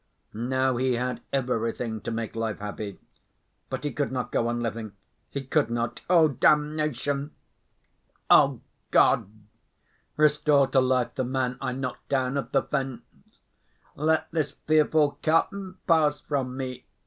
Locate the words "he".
0.77-0.93, 3.83-3.91, 5.29-5.43